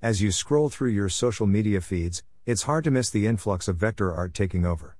As 0.00 0.22
you 0.22 0.30
scroll 0.30 0.68
through 0.68 0.90
your 0.90 1.08
social 1.08 1.48
media 1.48 1.80
feeds, 1.80 2.22
it's 2.46 2.62
hard 2.62 2.84
to 2.84 2.90
miss 2.92 3.10
the 3.10 3.26
influx 3.26 3.66
of 3.66 3.78
vector 3.78 4.14
art 4.14 4.32
taking 4.32 4.64
over. 4.64 4.96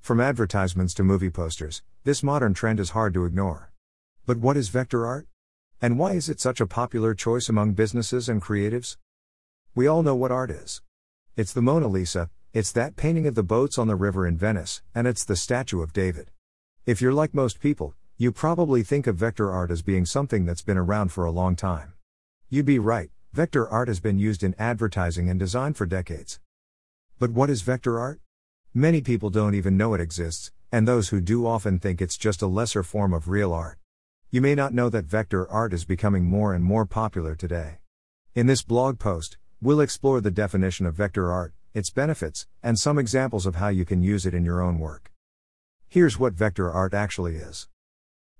From 0.00 0.20
advertisements 0.20 0.92
to 0.94 1.04
movie 1.04 1.30
posters, 1.30 1.84
this 2.02 2.24
modern 2.24 2.52
trend 2.52 2.80
is 2.80 2.90
hard 2.90 3.14
to 3.14 3.26
ignore. 3.26 3.70
But 4.26 4.38
what 4.38 4.56
is 4.56 4.68
vector 4.68 5.06
art? 5.06 5.28
And 5.80 6.00
why 6.00 6.14
is 6.14 6.28
it 6.28 6.40
such 6.40 6.60
a 6.60 6.66
popular 6.66 7.14
choice 7.14 7.48
among 7.48 7.74
businesses 7.74 8.28
and 8.28 8.42
creatives? 8.42 8.96
We 9.76 9.86
all 9.86 10.02
know 10.02 10.16
what 10.16 10.32
art 10.32 10.50
is. 10.50 10.82
It's 11.36 11.52
the 11.52 11.62
Mona 11.62 11.86
Lisa, 11.86 12.28
it's 12.52 12.72
that 12.72 12.96
painting 12.96 13.28
of 13.28 13.36
the 13.36 13.44
boats 13.44 13.78
on 13.78 13.86
the 13.86 13.94
river 13.94 14.26
in 14.26 14.36
Venice, 14.36 14.82
and 14.92 15.06
it's 15.06 15.24
the 15.24 15.36
statue 15.36 15.80
of 15.80 15.92
David. 15.92 16.32
If 16.86 17.00
you're 17.00 17.14
like 17.14 17.34
most 17.34 17.60
people, 17.60 17.94
you 18.16 18.32
probably 18.32 18.82
think 18.82 19.06
of 19.06 19.14
vector 19.14 19.52
art 19.52 19.70
as 19.70 19.82
being 19.82 20.04
something 20.04 20.44
that's 20.44 20.60
been 20.60 20.76
around 20.76 21.12
for 21.12 21.24
a 21.24 21.30
long 21.30 21.54
time. 21.54 21.92
You'd 22.48 22.66
be 22.66 22.80
right, 22.80 23.10
vector 23.32 23.68
art 23.68 23.86
has 23.86 24.00
been 24.00 24.18
used 24.18 24.42
in 24.42 24.56
advertising 24.58 25.30
and 25.30 25.38
design 25.38 25.72
for 25.72 25.86
decades. 25.86 26.40
But 27.20 27.30
what 27.30 27.48
is 27.48 27.62
vector 27.62 28.00
art? 28.00 28.20
Many 28.74 29.00
people 29.02 29.30
don't 29.30 29.54
even 29.54 29.76
know 29.76 29.94
it 29.94 30.00
exists, 30.00 30.50
and 30.72 30.86
those 30.86 31.10
who 31.10 31.20
do 31.20 31.46
often 31.46 31.78
think 31.78 32.02
it's 32.02 32.16
just 32.16 32.42
a 32.42 32.48
lesser 32.48 32.82
form 32.82 33.12
of 33.12 33.28
real 33.28 33.52
art. 33.52 33.78
You 34.30 34.40
may 34.40 34.56
not 34.56 34.74
know 34.74 34.88
that 34.88 35.04
vector 35.04 35.48
art 35.48 35.72
is 35.72 35.84
becoming 35.84 36.24
more 36.24 36.54
and 36.54 36.64
more 36.64 36.86
popular 36.86 37.36
today. 37.36 37.78
In 38.34 38.48
this 38.48 38.62
blog 38.62 38.98
post, 38.98 39.38
we'll 39.62 39.80
explore 39.80 40.20
the 40.20 40.32
definition 40.32 40.84
of 40.84 40.96
vector 40.96 41.30
art, 41.30 41.54
its 41.72 41.90
benefits, 41.90 42.48
and 42.64 42.80
some 42.80 42.98
examples 42.98 43.46
of 43.46 43.56
how 43.56 43.68
you 43.68 43.84
can 43.84 44.02
use 44.02 44.26
it 44.26 44.34
in 44.34 44.44
your 44.44 44.60
own 44.60 44.80
work. 44.80 45.12
Here's 45.86 46.18
what 46.18 46.32
vector 46.32 46.68
art 46.68 46.94
actually 46.94 47.36
is. 47.36 47.68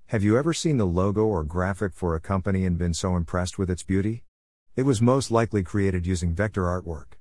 Have 0.07 0.23
you 0.23 0.37
ever 0.37 0.53
seen 0.53 0.75
the 0.75 0.85
logo 0.85 1.25
or 1.25 1.45
graphic 1.45 1.93
for 1.93 2.13
a 2.13 2.19
company 2.19 2.65
and 2.65 2.77
been 2.77 2.93
so 2.93 3.15
impressed 3.15 3.57
with 3.57 3.69
its 3.69 3.83
beauty? 3.83 4.25
It 4.73 4.83
was 4.83 5.01
most 5.01 5.31
likely 5.31 5.63
created 5.63 6.07
using 6.07 6.33
vector 6.33 6.63
artwork. 6.63 7.17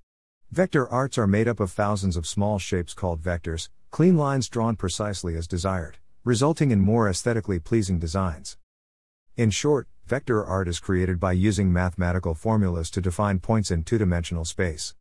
Vector 0.53 0.89
arts 0.89 1.19
are 1.19 1.27
made 1.27 1.49
up 1.49 1.59
of 1.59 1.73
thousands 1.73 2.17
of 2.17 2.25
small 2.25 2.61
shapes 2.61 2.95
called 2.95 3.23
vectors, 3.23 3.70
clean 3.91 4.17
lines 4.17 4.48
drawn 4.48 4.77
precisely 4.77 5.34
as 5.34 5.48
desired, 5.48 5.98
resulting 6.23 6.70
in 6.70 6.79
more 6.79 7.09
aesthetically 7.09 7.59
pleasing 7.59 7.98
designs. 7.98 8.57
In 9.37 9.51
short, 9.51 9.89
vector 10.07 10.45
art 10.45 10.69
is 10.69 10.79
created 10.79 11.19
by 11.19 11.33
using 11.33 11.73
mathematical 11.73 12.34
formulas 12.34 12.89
to 12.91 13.01
define 13.01 13.41
points 13.41 13.73
in 13.73 13.83
two 13.83 13.98
dimensional 13.98 14.45
space. 14.45 14.95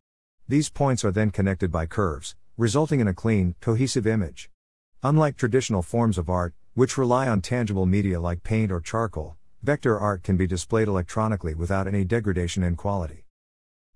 These 0.48 0.70
points 0.70 1.04
are 1.04 1.12
then 1.12 1.30
connected 1.30 1.70
by 1.70 1.86
curves, 1.86 2.34
resulting 2.56 2.98
in 2.98 3.06
a 3.06 3.14
clean, 3.14 3.54
cohesive 3.60 4.08
image. 4.08 4.50
Unlike 5.04 5.36
traditional 5.36 5.82
forms 5.82 6.18
of 6.18 6.28
art, 6.28 6.54
which 6.74 6.98
rely 6.98 7.28
on 7.28 7.42
tangible 7.42 7.86
media 7.86 8.20
like 8.20 8.42
paint 8.42 8.72
or 8.72 8.80
charcoal, 8.80 9.36
vector 9.62 9.98
art 9.98 10.22
can 10.22 10.38
be 10.38 10.46
displayed 10.46 10.88
electronically 10.88 11.54
without 11.54 11.86
any 11.86 12.02
degradation 12.02 12.62
in 12.62 12.76
quality. 12.76 13.26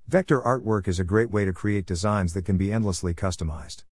Vector 0.06 0.42
artwork 0.42 0.86
is 0.86 1.00
a 1.00 1.04
great 1.04 1.30
way 1.30 1.46
to 1.46 1.54
create 1.54 1.86
designs 1.86 2.34
that 2.34 2.44
can 2.44 2.58
be 2.58 2.70
endlessly 2.70 3.14
customized. 3.14 3.84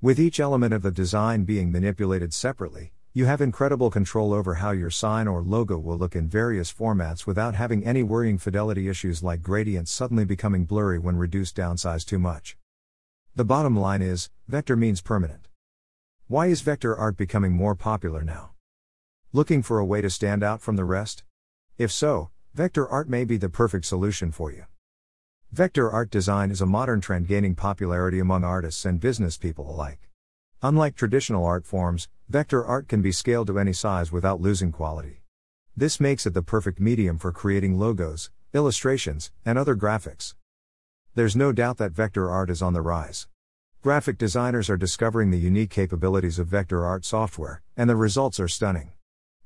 With 0.00 0.18
each 0.18 0.40
element 0.40 0.72
of 0.72 0.80
the 0.80 0.90
design 0.90 1.44
being 1.44 1.70
manipulated 1.70 2.32
separately, 2.32 2.92
you 3.12 3.26
have 3.26 3.42
incredible 3.42 3.90
control 3.90 4.32
over 4.32 4.54
how 4.54 4.70
your 4.70 4.88
sign 4.88 5.28
or 5.28 5.42
logo 5.42 5.76
will 5.76 5.98
look 5.98 6.16
in 6.16 6.28
various 6.28 6.72
formats 6.72 7.26
without 7.26 7.54
having 7.54 7.84
any 7.84 8.02
worrying 8.02 8.38
fidelity 8.38 8.88
issues 8.88 9.22
like 9.22 9.42
gradients 9.42 9.90
suddenly 9.90 10.24
becoming 10.24 10.64
blurry 10.64 10.98
when 10.98 11.16
reduced 11.16 11.54
downsize 11.54 12.06
too 12.06 12.18
much. 12.18 12.56
The 13.36 13.44
bottom 13.44 13.76
line 13.76 14.00
is, 14.00 14.30
vector 14.46 14.76
means 14.76 15.02
permanent. 15.02 15.48
Why 16.26 16.46
is 16.46 16.62
vector 16.62 16.96
art 16.96 17.18
becoming 17.18 17.52
more 17.52 17.74
popular 17.74 18.22
now? 18.22 18.52
Looking 19.34 19.62
for 19.62 19.78
a 19.78 19.84
way 19.84 20.00
to 20.00 20.08
stand 20.08 20.42
out 20.42 20.62
from 20.62 20.76
the 20.76 20.86
rest? 20.86 21.22
If 21.76 21.92
so, 21.92 22.30
vector 22.54 22.88
art 22.88 23.10
may 23.10 23.26
be 23.26 23.36
the 23.36 23.50
perfect 23.50 23.84
solution 23.84 24.32
for 24.32 24.50
you. 24.50 24.64
Vector 25.52 25.90
art 25.90 26.08
design 26.08 26.50
is 26.50 26.62
a 26.62 26.66
modern 26.66 27.02
trend 27.02 27.28
gaining 27.28 27.54
popularity 27.54 28.20
among 28.20 28.42
artists 28.42 28.86
and 28.86 28.98
business 28.98 29.36
people 29.36 29.70
alike. 29.70 30.08
Unlike 30.62 30.96
traditional 30.96 31.44
art 31.44 31.66
forms, 31.66 32.08
vector 32.30 32.64
art 32.64 32.88
can 32.88 33.02
be 33.02 33.12
scaled 33.12 33.48
to 33.48 33.58
any 33.58 33.74
size 33.74 34.10
without 34.10 34.40
losing 34.40 34.72
quality. 34.72 35.20
This 35.76 36.00
makes 36.00 36.24
it 36.24 36.32
the 36.32 36.40
perfect 36.40 36.80
medium 36.80 37.18
for 37.18 37.30
creating 37.30 37.78
logos, 37.78 38.30
illustrations, 38.54 39.30
and 39.44 39.58
other 39.58 39.76
graphics. 39.76 40.36
There's 41.14 41.36
no 41.36 41.52
doubt 41.52 41.76
that 41.76 41.92
vector 41.92 42.30
art 42.30 42.48
is 42.48 42.62
on 42.62 42.72
the 42.72 42.80
rise. 42.80 43.28
Graphic 43.82 44.16
designers 44.16 44.70
are 44.70 44.78
discovering 44.78 45.30
the 45.30 45.38
unique 45.38 45.70
capabilities 45.70 46.38
of 46.38 46.46
vector 46.46 46.86
art 46.86 47.04
software, 47.04 47.60
and 47.76 47.90
the 47.90 47.94
results 47.94 48.40
are 48.40 48.48
stunning. 48.48 48.92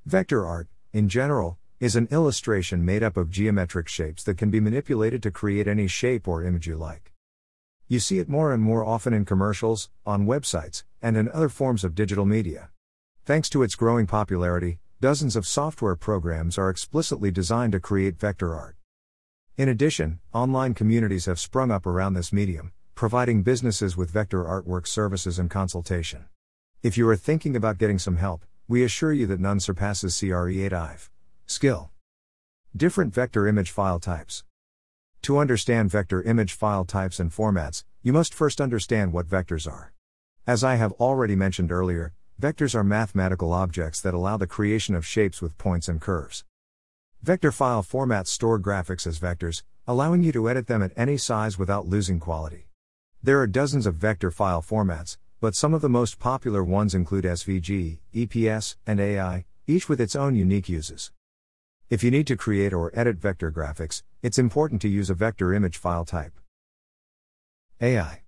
Vector 0.07 0.45
art, 0.45 0.67
in 0.93 1.09
general, 1.09 1.59
is 1.79 1.95
an 1.95 2.09
illustration 2.11 2.85
made 2.85 3.05
up 3.05 3.17
of 3.17 3.31
geometric 3.31 3.87
shapes 3.87 4.25
that 4.25 4.37
can 4.37 4.51
be 4.51 4.59
manipulated 4.59 5.23
to 5.23 5.31
create 5.31 5.69
any 5.69 5.87
shape 5.87 6.27
or 6.27 6.43
image 6.43 6.67
you 6.67 6.77
like. 6.77 7.13
You 7.87 8.01
see 8.01 8.19
it 8.19 8.29
more 8.29 8.53
and 8.53 8.61
more 8.61 8.85
often 8.85 9.13
in 9.13 9.25
commercials, 9.25 9.91
on 10.05 10.27
websites, 10.27 10.83
and 11.01 11.17
in 11.17 11.29
other 11.29 11.49
forms 11.49 11.85
of 11.85 11.95
digital 11.95 12.27
media. 12.27 12.71
Thanks 13.25 13.49
to 13.51 13.63
its 13.63 13.77
growing 13.77 14.09
popularity, 14.09 14.81
dozens 15.01 15.37
of 15.37 15.47
software 15.47 15.95
programs 15.95 16.59
are 16.59 16.69
explicitly 16.69 17.31
designed 17.31 17.71
to 17.71 17.79
create 17.79 18.19
vector 18.19 18.57
art. 18.57 18.75
In 19.57 19.69
addition, 19.69 20.19
online 20.35 20.75
communities 20.75 21.27
have 21.27 21.39
sprung 21.39 21.71
up 21.71 21.87
around 21.87 22.15
this 22.15 22.33
medium, 22.33 22.73
providing 22.97 23.45
businesses 23.45 23.97
with 23.97 24.11
vector 24.11 24.43
artwork 24.43 24.89
services 24.89 25.39
and 25.39 25.49
consultation. 25.49 26.25
If 26.83 26.99
you 26.99 27.09
are 27.09 27.15
thinking 27.15 27.55
about 27.55 27.79
getting 27.79 28.01
some 28.01 28.17
help, 28.17 28.45
we 28.69 28.85
assure 28.85 29.13
you 29.13 29.27
that 29.27 29.41
none 29.41 29.61
surpasses 29.61 30.15
CRE8IVE. 30.15 31.09
Skill. 31.47 31.91
Different 32.77 33.13
vector 33.13 33.47
image 33.47 33.71
file 33.71 33.99
types. 33.99 34.45
To 35.23 35.39
understand 35.39 35.91
vector 35.91 36.23
image 36.23 36.53
file 36.53 36.85
types 36.85 37.21
and 37.21 37.31
formats, 37.31 37.85
you 38.03 38.13
must 38.13 38.33
first 38.33 38.61
understand 38.61 39.13
what 39.13 39.29
vectors 39.29 39.71
are. 39.71 39.93
As 40.47 40.65
I 40.65 40.77
have 40.77 40.93
already 40.93 41.37
mentioned 41.37 41.71
earlier, 41.71 42.13
vectors 42.41 42.75
are 42.75 42.85
mathematical 42.85 43.53
objects 43.53 44.01
that 44.01 44.15
allow 44.15 44.37
the 44.37 44.47
creation 44.47 44.95
of 44.95 45.07
shapes 45.07 45.43
with 45.43 45.59
points 45.59 45.89
and 45.89 46.01
curves. 46.01 46.45
Vector 47.23 47.53
file 47.53 47.83
formats 47.83 48.29
store 48.29 48.59
graphics 48.59 49.07
as 49.07 49.19
vectors, 49.19 49.63
allowing 49.87 50.23
you 50.23 50.33
to 50.33 50.49
edit 50.49 50.67
them 50.67 50.83
at 50.83 50.93
any 50.97 51.17
size 51.17 51.59
without 51.59 51.87
losing 51.87 52.19
quality. 52.19 52.69
There 53.23 53.41
are 53.41 53.47
dozens 53.47 53.87
of 53.87 53.95
vector 53.95 54.31
file 54.31 54.63
formats, 54.63 55.17
but 55.43 55.57
some 55.57 55.75
of 55.75 55.81
the 55.81 55.89
most 55.89 56.21
popular 56.21 56.63
ones 56.63 56.95
include 56.95 57.25
SVG, 57.25 57.99
EPS, 58.15 58.77
and 58.87 59.01
AI, 59.01 59.45
each 59.67 59.89
with 59.89 60.01
its 60.01 60.15
own 60.15 60.37
unique 60.37 60.69
uses. 60.69 61.11
If 61.91 62.05
you 62.05 62.13
need 62.13 62.29
to 62.29 62.37
create 62.37 62.73
or 62.73 62.93
edit 62.95 63.17
vector 63.17 63.51
graphics, 63.51 64.05
it's 64.23 64.39
important 64.39 64.81
to 64.83 64.89
use 64.89 65.11
a 65.11 65.15
vector 65.15 65.53
image 65.53 65.79
file 65.79 66.05
type. 66.05 66.39
AI. 67.81 68.23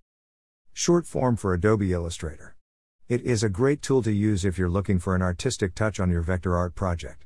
Short 0.73 1.07
form 1.07 1.37
for 1.37 1.53
Adobe 1.53 1.93
Illustrator. 1.93 2.57
It 3.07 3.21
is 3.21 3.43
a 3.43 3.49
great 3.49 3.81
tool 3.81 4.03
to 4.03 4.11
use 4.11 4.43
if 4.43 4.57
you're 4.57 4.67
looking 4.67 4.99
for 4.99 5.15
an 5.15 5.21
artistic 5.21 5.73
touch 5.73 6.01
on 6.01 6.11
your 6.11 6.21
vector 6.21 6.57
art 6.57 6.75
project. 6.75 7.23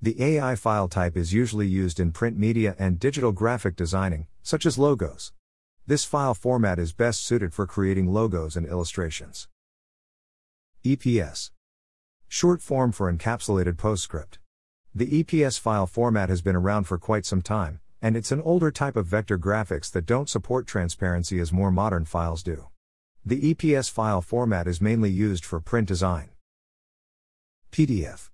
The 0.00 0.16
AI 0.18 0.56
file 0.56 0.88
type 0.88 1.14
is 1.14 1.34
usually 1.34 1.66
used 1.66 2.00
in 2.00 2.12
print 2.12 2.38
media 2.38 2.74
and 2.78 2.98
digital 2.98 3.32
graphic 3.32 3.76
designing, 3.76 4.28
such 4.42 4.64
as 4.64 4.78
logos. 4.78 5.34
This 5.88 6.04
file 6.04 6.34
format 6.34 6.80
is 6.80 6.92
best 6.92 7.22
suited 7.22 7.54
for 7.54 7.64
creating 7.64 8.12
logos 8.12 8.56
and 8.56 8.66
illustrations. 8.66 9.46
EPS. 10.84 11.52
Short 12.26 12.60
form 12.60 12.90
for 12.90 13.12
Encapsulated 13.12 13.74
PostScript. 13.74 14.38
The 14.92 15.22
EPS 15.22 15.60
file 15.60 15.86
format 15.86 16.28
has 16.28 16.42
been 16.42 16.56
around 16.56 16.88
for 16.88 16.98
quite 16.98 17.24
some 17.24 17.40
time, 17.40 17.78
and 18.02 18.16
it's 18.16 18.32
an 18.32 18.42
older 18.42 18.72
type 18.72 18.96
of 18.96 19.06
vector 19.06 19.38
graphics 19.38 19.88
that 19.92 20.06
don't 20.06 20.28
support 20.28 20.66
transparency 20.66 21.38
as 21.38 21.52
more 21.52 21.70
modern 21.70 22.04
files 22.04 22.42
do. 22.42 22.66
The 23.24 23.54
EPS 23.54 23.88
file 23.88 24.22
format 24.22 24.66
is 24.66 24.80
mainly 24.80 25.10
used 25.10 25.44
for 25.44 25.60
print 25.60 25.86
design. 25.86 26.30
PDF. 27.70 28.30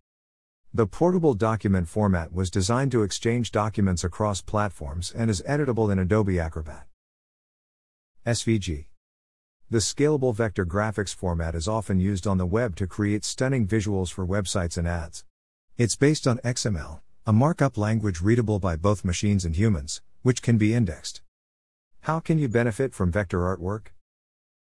The 0.72 0.86
portable 0.86 1.34
document 1.34 1.86
format 1.86 2.32
was 2.32 2.50
designed 2.50 2.92
to 2.92 3.02
exchange 3.02 3.52
documents 3.52 4.04
across 4.04 4.40
platforms 4.40 5.12
and 5.14 5.30
is 5.30 5.42
editable 5.42 5.92
in 5.92 5.98
Adobe 5.98 6.40
Acrobat. 6.40 6.86
SVG. 8.24 8.86
The 9.68 9.78
scalable 9.78 10.32
vector 10.32 10.64
graphics 10.64 11.12
format 11.12 11.56
is 11.56 11.66
often 11.66 11.98
used 11.98 12.24
on 12.24 12.38
the 12.38 12.46
web 12.46 12.76
to 12.76 12.86
create 12.86 13.24
stunning 13.24 13.66
visuals 13.66 14.12
for 14.12 14.24
websites 14.24 14.78
and 14.78 14.86
ads. 14.86 15.24
It's 15.76 15.96
based 15.96 16.28
on 16.28 16.38
XML, 16.38 17.00
a 17.26 17.32
markup 17.32 17.76
language 17.76 18.20
readable 18.20 18.60
by 18.60 18.76
both 18.76 19.04
machines 19.04 19.44
and 19.44 19.56
humans, 19.56 20.02
which 20.22 20.40
can 20.40 20.56
be 20.56 20.72
indexed. 20.72 21.20
How 22.02 22.20
can 22.20 22.38
you 22.38 22.48
benefit 22.48 22.94
from 22.94 23.10
vector 23.10 23.40
artwork? 23.40 23.86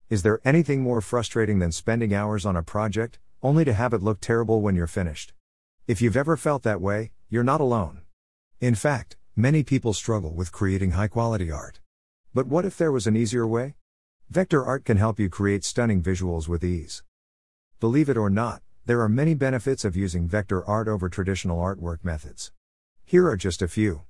Is 0.09 0.23
there 0.23 0.41
anything 0.45 0.83
more 0.83 1.01
frustrating 1.01 1.59
than 1.59 1.73
spending 1.73 2.15
hours 2.15 2.47
on 2.47 2.55
a 2.55 2.63
project, 2.63 3.19
only 3.43 3.65
to 3.65 3.73
have 3.73 3.93
it 3.93 4.05
look 4.05 4.21
terrible 4.21 4.61
when 4.61 4.77
you're 4.77 4.87
finished? 4.87 5.33
If 5.89 6.01
you've 6.01 6.17
ever 6.17 6.37
felt 6.37 6.63
that 6.63 6.81
way, 6.81 7.11
you're 7.29 7.43
not 7.43 7.61
alone. 7.61 8.03
In 8.61 8.77
fact, 8.77 9.17
many 9.35 9.65
people 9.65 9.95
struggle 9.95 10.33
with 10.33 10.53
creating 10.53 10.93
high 10.93 11.09
quality 11.09 11.51
art. 11.51 11.81
But 12.35 12.47
what 12.47 12.65
if 12.65 12.77
there 12.77 12.93
was 12.93 13.07
an 13.07 13.17
easier 13.17 13.47
way? 13.47 13.75
Vector 14.29 14.65
art 14.65 14.85
can 14.85 14.99
help 14.99 15.19
you 15.19 15.31
create 15.31 15.65
stunning 15.65 16.03
visuals 16.03 16.47
with 16.47 16.63
ease. 16.63 17.03
Believe 17.81 18.11
it 18.11 18.19
or 18.19 18.29
not, 18.29 18.63
there 18.85 19.01
are 19.01 19.09
many 19.09 19.35
benefits 19.35 19.85
of 19.85 19.97
using 19.97 20.29
vector 20.29 20.65
art 20.65 20.89
over 20.89 21.09
traditional 21.09 21.59
artwork 21.59 22.05
methods. 22.05 22.53
Here 23.07 23.27
are 23.27 23.37
just 23.37 23.63
a 23.63 23.69
few. 23.69 24.03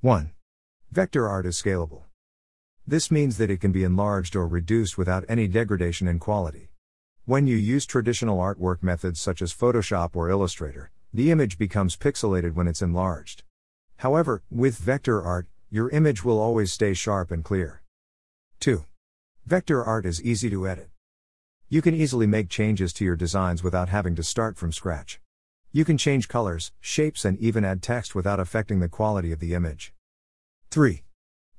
1. 0.00 0.32
Vector 0.90 1.28
art 1.28 1.44
is 1.44 1.60
scalable. 1.60 2.04
This 2.86 3.10
means 3.10 3.36
that 3.36 3.50
it 3.50 3.60
can 3.60 3.72
be 3.72 3.84
enlarged 3.84 4.34
or 4.34 4.46
reduced 4.46 4.96
without 4.96 5.24
any 5.28 5.46
degradation 5.46 6.08
in 6.08 6.18
quality. 6.18 6.70
When 7.26 7.46
you 7.46 7.56
use 7.56 7.84
traditional 7.84 8.38
artwork 8.38 8.82
methods 8.82 9.20
such 9.20 9.42
as 9.42 9.54
Photoshop 9.54 10.16
or 10.16 10.30
Illustrator, 10.30 10.90
the 11.12 11.30
image 11.30 11.58
becomes 11.58 11.96
pixelated 11.96 12.54
when 12.54 12.68
it's 12.68 12.82
enlarged. 12.82 13.42
However, 13.98 14.42
with 14.50 14.78
vector 14.78 15.22
art, 15.22 15.46
your 15.74 15.90
image 15.90 16.22
will 16.22 16.38
always 16.38 16.72
stay 16.72 16.94
sharp 16.94 17.32
and 17.32 17.42
clear. 17.42 17.82
2. 18.60 18.84
Vector 19.44 19.82
art 19.82 20.06
is 20.06 20.22
easy 20.22 20.48
to 20.48 20.68
edit. 20.68 20.88
You 21.68 21.82
can 21.82 21.96
easily 21.96 22.28
make 22.28 22.48
changes 22.48 22.92
to 22.92 23.04
your 23.04 23.16
designs 23.16 23.64
without 23.64 23.88
having 23.88 24.14
to 24.14 24.22
start 24.22 24.56
from 24.56 24.70
scratch. 24.70 25.18
You 25.72 25.84
can 25.84 25.98
change 25.98 26.28
colors, 26.28 26.70
shapes, 26.78 27.24
and 27.24 27.36
even 27.40 27.64
add 27.64 27.82
text 27.82 28.14
without 28.14 28.38
affecting 28.38 28.78
the 28.78 28.88
quality 28.88 29.32
of 29.32 29.40
the 29.40 29.52
image. 29.52 29.92
3. 30.70 31.02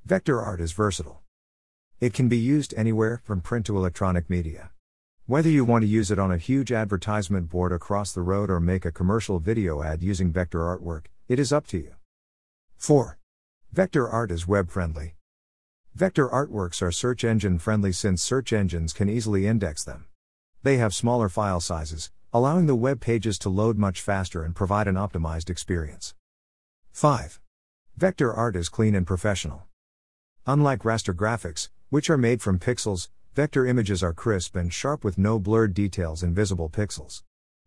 Vector 0.06 0.40
art 0.40 0.62
is 0.62 0.72
versatile. 0.72 1.20
It 2.00 2.14
can 2.14 2.30
be 2.30 2.38
used 2.38 2.72
anywhere, 2.74 3.20
from 3.22 3.42
print 3.42 3.66
to 3.66 3.76
electronic 3.76 4.30
media. 4.30 4.70
Whether 5.26 5.50
you 5.50 5.62
want 5.62 5.82
to 5.82 5.88
use 5.88 6.10
it 6.10 6.18
on 6.18 6.32
a 6.32 6.38
huge 6.38 6.72
advertisement 6.72 7.50
board 7.50 7.70
across 7.70 8.12
the 8.12 8.22
road 8.22 8.48
or 8.48 8.60
make 8.60 8.86
a 8.86 8.92
commercial 8.92 9.40
video 9.40 9.82
ad 9.82 10.02
using 10.02 10.32
vector 10.32 10.60
artwork, 10.60 11.08
it 11.28 11.38
is 11.38 11.52
up 11.52 11.66
to 11.66 11.76
you. 11.76 11.96
4. 12.78 13.18
Vector 13.72 14.08
art 14.08 14.30
is 14.30 14.48
web 14.48 14.70
friendly. 14.70 15.16
Vector 15.94 16.28
artworks 16.28 16.80
are 16.80 16.90
search 16.90 17.24
engine 17.24 17.58
friendly 17.58 17.92
since 17.92 18.22
search 18.22 18.52
engines 18.52 18.92
can 18.92 19.08
easily 19.08 19.46
index 19.46 19.84
them. 19.84 20.06
They 20.62 20.78
have 20.78 20.94
smaller 20.94 21.28
file 21.28 21.60
sizes, 21.60 22.10
allowing 22.32 22.66
the 22.66 22.74
web 22.74 23.00
pages 23.00 23.38
to 23.40 23.48
load 23.48 23.76
much 23.76 24.00
faster 24.00 24.42
and 24.42 24.54
provide 24.54 24.88
an 24.88 24.94
optimized 24.94 25.50
experience. 25.50 26.14
5. 26.92 27.40
Vector 27.96 28.32
art 28.32 28.56
is 28.56 28.68
clean 28.68 28.94
and 28.94 29.06
professional. 29.06 29.64
Unlike 30.46 30.80
raster 30.80 31.14
graphics, 31.14 31.68
which 31.90 32.08
are 32.08 32.16
made 32.16 32.40
from 32.40 32.58
pixels, 32.58 33.08
vector 33.34 33.66
images 33.66 34.02
are 34.02 34.14
crisp 34.14 34.56
and 34.56 34.72
sharp 34.72 35.04
with 35.04 35.18
no 35.18 35.38
blurred 35.38 35.74
details 35.74 36.22
in 36.22 36.34
visible 36.34 36.70
pixels. 36.70 37.22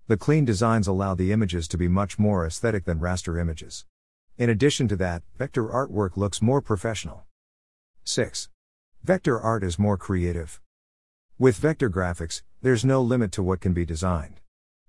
The 0.07 0.17
clean 0.17 0.43
designs 0.43 0.87
allow 0.87 1.13
the 1.13 1.31
images 1.31 1.67
to 1.67 1.77
be 1.77 1.87
much 1.87 2.17
more 2.17 2.45
aesthetic 2.45 2.85
than 2.85 2.99
raster 2.99 3.39
images. 3.39 3.85
In 4.39 4.49
addition 4.49 4.87
to 4.87 4.95
that, 4.95 5.23
vector 5.37 5.65
artwork 5.67 6.15
looks 6.15 6.41
more 6.41 6.61
professional. 6.61 7.25
6. 8.05 8.47
Vector 9.03 9.37
art 9.37 9.65
is 9.65 9.77
more 9.77 9.97
creative. 9.97 10.61
With 11.37 11.57
vector 11.57 11.89
graphics, 11.89 12.41
there's 12.61 12.85
no 12.85 13.01
limit 13.01 13.33
to 13.33 13.43
what 13.43 13.59
can 13.59 13.73
be 13.73 13.83
designed. 13.83 14.39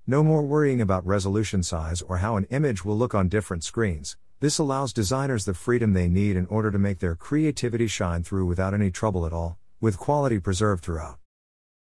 No 0.06 0.23
more 0.23 0.43
worrying 0.43 0.81
about 0.81 1.05
resolution 1.05 1.64
size 1.64 2.00
or 2.00 2.19
how 2.19 2.37
an 2.37 2.47
image 2.50 2.85
will 2.85 2.97
look 2.97 3.12
on 3.12 3.29
different 3.29 3.64
screens, 3.64 4.17
this 4.38 4.58
allows 4.58 4.93
designers 4.93 5.44
the 5.44 5.52
freedom 5.52 5.94
they 5.94 6.06
need 6.06 6.37
in 6.37 6.47
order 6.47 6.70
to 6.70 6.79
make 6.79 7.00
their 7.00 7.17
creativity 7.17 7.88
shine 7.88 8.23
through 8.23 8.47
without 8.47 8.73
any 8.73 8.93
trouble 8.93 9.26
at 9.26 9.32
all, 9.32 9.58
with 9.81 9.99
quality 9.99 10.38
preserved 10.38 10.85
throughout. 10.85 11.19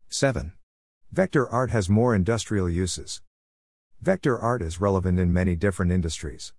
7. 0.10 0.54
Vector 1.12 1.48
art 1.48 1.70
has 1.70 1.92
more 1.92 2.16
industrial 2.16 2.68
uses. 2.68 3.22
Vector 4.02 4.40
art 4.40 4.64
is 4.64 4.82
relevant 4.82 5.20
in 5.20 5.32
many 5.32 5.56
different 5.56 5.92
industries. 5.92 6.54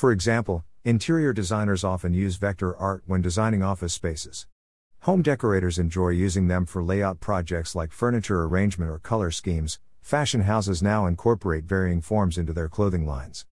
For 0.00 0.12
example, 0.12 0.64
interior 0.82 1.34
designers 1.34 1.84
often 1.84 2.14
use 2.14 2.36
vector 2.36 2.74
art 2.74 3.02
when 3.04 3.20
designing 3.20 3.62
office 3.62 3.92
spaces. 3.92 4.46
Home 5.00 5.20
decorators 5.20 5.78
enjoy 5.78 6.08
using 6.08 6.48
them 6.48 6.64
for 6.64 6.82
layout 6.82 7.20
projects 7.20 7.74
like 7.74 7.92
furniture 7.92 8.44
arrangement 8.44 8.90
or 8.90 8.98
color 8.98 9.30
schemes. 9.30 9.78
Fashion 10.00 10.40
houses 10.40 10.82
now 10.82 11.04
incorporate 11.04 11.64
varying 11.64 12.00
forms 12.00 12.38
into 12.38 12.54
their 12.54 12.66
clothing 12.66 13.04
lines. 13.04 13.44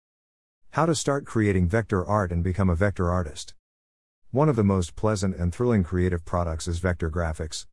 How 0.70 0.86
to 0.86 0.94
start 0.94 1.26
creating 1.26 1.68
vector 1.68 2.02
art 2.02 2.32
and 2.32 2.42
become 2.42 2.70
a 2.70 2.74
vector 2.74 3.10
artist. 3.10 3.52
One 4.30 4.48
of 4.48 4.56
the 4.56 4.64
most 4.64 4.96
pleasant 4.96 5.36
and 5.36 5.54
thrilling 5.54 5.84
creative 5.84 6.24
products 6.24 6.66
is 6.66 6.78
vector 6.78 7.10
graphics. 7.10 7.66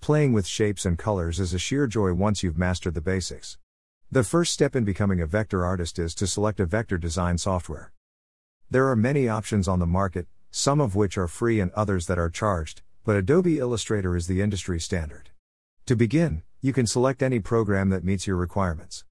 Playing 0.00 0.32
with 0.32 0.46
shapes 0.46 0.86
and 0.86 0.96
colors 0.96 1.40
is 1.40 1.52
a 1.52 1.58
sheer 1.58 1.88
joy 1.88 2.12
once 2.12 2.44
you've 2.44 2.56
mastered 2.56 2.94
the 2.94 3.00
basics. 3.00 3.58
The 4.08 4.22
first 4.22 4.52
step 4.52 4.76
in 4.76 4.84
becoming 4.84 5.20
a 5.20 5.26
vector 5.26 5.66
artist 5.66 5.98
is 5.98 6.14
to 6.14 6.28
select 6.28 6.60
a 6.60 6.64
vector 6.64 6.96
design 6.96 7.36
software. 7.36 7.90
There 8.70 8.88
are 8.88 8.96
many 8.96 9.28
options 9.28 9.68
on 9.68 9.78
the 9.78 9.86
market, 9.86 10.26
some 10.50 10.80
of 10.80 10.94
which 10.94 11.18
are 11.18 11.28
free 11.28 11.60
and 11.60 11.72
others 11.72 12.06
that 12.06 12.18
are 12.18 12.30
charged, 12.30 12.82
but 13.04 13.16
Adobe 13.16 13.58
Illustrator 13.58 14.16
is 14.16 14.26
the 14.26 14.40
industry 14.40 14.78
standard. 14.78 15.30
To 15.86 15.96
begin, 15.96 16.42
you 16.60 16.72
can 16.72 16.86
select 16.86 17.22
any 17.22 17.40
program 17.40 17.88
that 17.90 18.04
meets 18.04 18.26
your 18.26 18.36
requirements. 18.36 19.04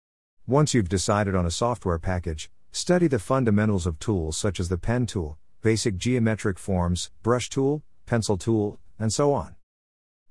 Once 0.48 0.74
you've 0.74 0.90
decided 0.90 1.36
on 1.36 1.46
a 1.46 1.52
software 1.52 2.00
package, 2.00 2.50
Study 2.72 3.08
the 3.08 3.18
fundamentals 3.18 3.88
of 3.88 3.98
tools 3.98 4.38
such 4.38 4.60
as 4.60 4.70
the 4.70 4.78
pen 4.78 5.08
tool, 5.08 5.40
basic 5.64 5.98
geometric 5.98 6.60
forms, 6.60 7.10
brush 7.24 7.50
tool, 7.50 7.82
pencil 8.06 8.38
tool, 8.38 8.80
and 9.00 9.12
so 9.12 9.34
on. 9.34 9.56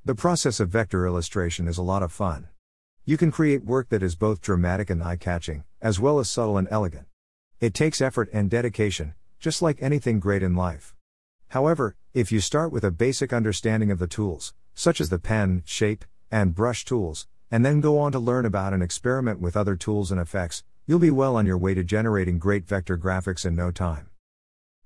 The 0.05 0.15
process 0.15 0.61
of 0.61 0.69
vector 0.69 1.05
illustration 1.05 1.67
is 1.67 1.79
a 1.79 1.83
lot 1.83 2.05
of 2.05 2.13
fun. 2.13 2.47
You 3.05 3.17
can 3.17 3.33
create 3.33 3.65
work 3.65 3.89
that 3.89 4.05
is 4.05 4.15
both 4.15 4.41
dramatic 4.41 4.89
and 4.89 5.03
eye 5.03 5.17
catching, 5.17 5.65
as 5.83 5.99
well 5.99 6.21
as 6.21 6.31
subtle 6.31 6.59
and 6.59 6.69
elegant. 6.71 7.07
It 7.61 7.75
takes 7.75 8.01
effort 8.01 8.31
and 8.33 8.49
dedication, 8.49 9.15
just 9.39 9.63
like 9.63 9.83
anything 9.83 10.21
great 10.21 10.43
in 10.43 10.55
life. 10.55 10.95
However, 11.49 11.97
if 12.15 12.31
you 12.31 12.41
start 12.41 12.73
with 12.73 12.85
a 12.85 12.91
basic 12.91 13.33
understanding 13.33 13.91
of 13.91 13.99
the 13.99 14.07
tools, 14.07 14.55
such 14.75 15.01
as 15.01 15.09
the 15.09 15.19
pen, 15.19 15.63
shape, 15.65 16.05
and 16.31 16.55
brush 16.55 16.85
tools, 16.85 17.27
and 17.51 17.65
then 17.65 17.81
go 17.81 17.99
on 17.99 18.13
to 18.13 18.19
learn 18.19 18.45
about 18.45 18.73
and 18.73 18.83
experiment 18.83 19.41
with 19.41 19.57
other 19.57 19.77
tools 19.77 20.11
and 20.11 20.21
effects, 20.21 20.63
You'll 20.89 20.99
be 20.99 21.11
well 21.11 21.37
on 21.37 21.45
your 21.45 21.59
way 21.59 21.75
to 21.75 21.85
generating 21.85 22.39
great 22.39 22.67
vector 22.67 22.97
graphics 22.97 23.45
in 23.45 23.55
no 23.55 23.71
time. 23.71 24.09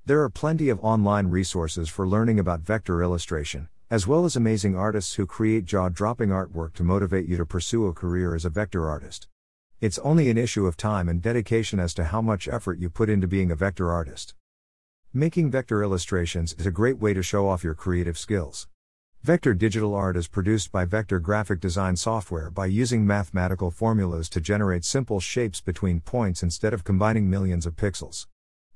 There 0.05 0.21
are 0.25 0.29
plenty 0.29 0.69
of 0.69 0.83
online 0.83 1.29
resources 1.29 1.89
for 1.89 2.09
learning 2.09 2.41
about 2.41 2.63
vector 2.63 3.05
illustration, 3.05 3.69
as 3.89 4.05
well 4.05 4.25
as 4.25 4.35
amazing 4.35 4.75
artists 4.75 5.15
who 5.15 5.27
create 5.27 5.65
jaw 5.65 5.89
dropping 5.91 6.31
artwork 6.31 6.73
to 6.73 6.83
motivate 6.83 7.29
you 7.29 7.37
to 7.37 7.47
pursue 7.47 7.87
a 7.87 7.93
career 7.93 8.35
as 8.35 8.45
a 8.45 8.51
vector 8.51 8.91
artist. 8.91 9.29
It's 9.81 10.01
only 10.01 10.29
an 10.29 10.39
issue 10.39 10.67
of 10.67 10.77
time 10.77 11.09
and 11.09 11.23
dedication 11.23 11.79
as 11.79 11.95
to 11.95 12.07
how 12.07 12.21
much 12.21 12.49
effort 12.49 12.81
you 12.81 12.91
put 12.91 13.09
into 13.09 13.29
being 13.29 13.53
a 13.53 13.55
vector 13.55 13.93
artist. 13.93 14.35
Making 15.15 15.51
vector 15.51 15.83
illustrations 15.83 16.55
is 16.55 16.65
a 16.65 16.71
great 16.71 16.99
way 16.99 17.13
to 17.13 17.23
show 17.23 17.47
off 17.47 17.63
your 17.63 17.75
creative 17.75 18.17
skills. 18.17 18.67
Vector 19.23 19.53
digital 19.53 19.95
art 19.95 20.17
is 20.17 20.27
produced 20.27 20.73
by 20.73 20.87
Vector 20.87 21.21
graphic 21.21 21.61
design 21.61 21.97
software 21.97 22.51
by 22.51 22.65
using 22.65 23.07
mathematical 23.07 23.71
formulas 23.71 24.31
to 24.31 24.41
generate 24.41 24.87
simple 24.87 25.21
shapes 25.21 25.61
between 25.61 26.01
points 26.01 26.43
instead 26.43 26.73
of 26.73 26.83
combining 26.83 27.29
millions 27.29 27.67
of 27.67 27.77
pixels. 27.77 28.27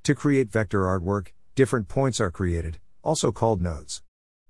To 0.03 0.15
create 0.15 0.53
vector 0.53 0.83
artwork, 0.83 1.29
different 1.55 1.89
points 1.89 2.21
are 2.21 2.31
created, 2.31 2.81
also 3.03 3.33
called 3.33 3.63
nodes. 3.63 4.03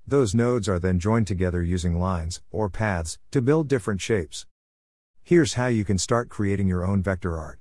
Those 0.05 0.35
nodes 0.35 0.69
are 0.69 0.81
then 0.81 0.99
joined 0.99 1.29
together 1.29 1.63
using 1.63 2.01
lines, 2.01 2.43
or 2.51 2.69
paths, 2.69 3.21
to 3.31 3.41
build 3.41 3.69
different 3.69 4.01
shapes. 4.01 4.45
Here's 5.23 5.55
how 5.55 5.69
you 5.69 5.85
can 5.85 5.99
start 5.99 6.31
creating 6.31 6.67
your 6.67 6.85
own 6.85 7.01
vector 7.01 7.39
art. 7.39 7.61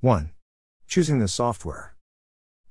1. 0.00 0.32
Choosing 0.86 1.18
the 1.18 1.28
software. 1.28 1.94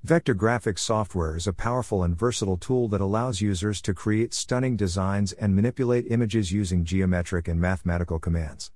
Vector 0.03 0.35
graphics 0.35 0.79
software 0.79 1.35
is 1.35 1.47
a 1.47 1.53
powerful 1.53 2.03
and 2.03 2.15
versatile 2.15 2.55
tool 2.55 2.87
that 2.87 3.01
allows 3.01 3.41
users 3.41 3.81
to 3.81 3.95
create 3.95 4.33
stunning 4.33 4.77
designs 4.77 5.33
and 5.33 5.55
manipulate 5.55 6.05
images 6.09 6.51
using 6.51 6.85
geometric 6.85 7.47
and 7.47 7.59
mathematical 7.59 8.19
commands. 8.19 8.71